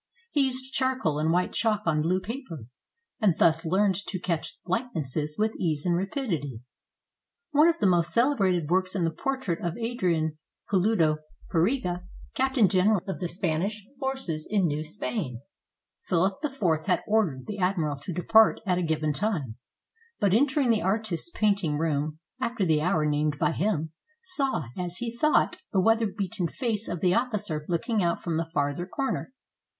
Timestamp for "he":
0.31-0.47, 24.97-25.15